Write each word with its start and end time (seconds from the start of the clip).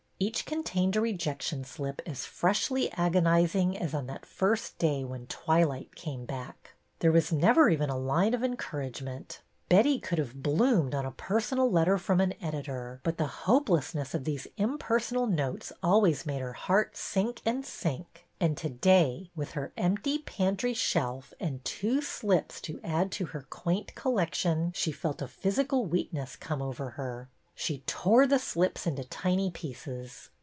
Each 0.23 0.45
contained 0.45 0.95
a 0.95 1.01
rejection 1.01 1.63
slip 1.63 1.99
as 2.05 2.25
freshly 2.25 2.91
agonizing 2.91 3.75
as 3.75 3.95
on 3.95 4.05
that 4.05 4.23
first 4.23 4.77
day 4.77 5.03
when'' 5.03 5.25
Twilight" 5.45 5.95
came 5.95 6.25
back. 6.25 6.75
There 6.99 7.11
was 7.11 7.31
never 7.31 7.69
even 7.69 7.89
a 7.89 7.97
line 7.97 8.35
of 8.35 8.43
en 8.43 8.55
couragement. 8.55 9.39
Betty 9.67 9.97
could 9.97 10.19
have 10.19 10.43
bloomed 10.43 10.93
on 10.93 11.07
a 11.07 11.11
personal 11.11 11.71
letter 11.71 11.97
from 11.97 12.21
an 12.21 12.35
editor, 12.39 12.99
but 13.01 13.17
the 13.17 13.25
hopeless 13.25 13.95
ness 13.95 14.13
of 14.13 14.25
these 14.25 14.45
impersonal 14.57 15.25
notes 15.25 15.73
always 15.81 16.23
made 16.23 16.41
her 16.41 16.53
heart 16.53 16.95
sink 16.95 17.41
and 17.43 17.65
sink; 17.65 18.27
and 18.39 18.55
to 18.57 18.69
day, 18.69 19.31
with 19.35 19.53
her 19.53 19.73
empty 19.75 20.19
pantry 20.19 20.75
shelf 20.75 21.33
and 21.39 21.65
two 21.65 21.99
slips 21.99 22.61
to 22.61 22.79
add 22.83 23.11
to 23.13 23.25
her 23.25 23.47
quaint 23.49 23.95
collection, 23.95 24.71
she 24.75 24.91
felt 24.91 25.19
a 25.23 25.27
physical 25.27 25.83
weakness 25.87 26.35
come 26.35 26.61
over 26.61 26.83
''WE 26.83 26.89
REGRET'' 26.89 26.93
^53 27.23 27.25
her. 27.27 27.29
She 27.53 27.79
tore 27.79 28.25
the 28.25 28.39
slips 28.39 28.87
into 28.87 29.03
tiny 29.03 29.51
pieces. 29.51 30.29